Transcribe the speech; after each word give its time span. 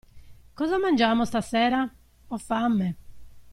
Cosa 0.55 0.79
mangiamo 0.79 1.25
stasera? 1.25 1.87
Ho 2.29 2.37
fame! 2.39 2.95